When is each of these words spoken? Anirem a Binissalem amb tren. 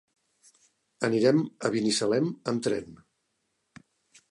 Anirem 1.07 1.43
a 1.69 1.71
Binissalem 1.77 2.33
amb 2.53 2.67
tren. 2.71 2.91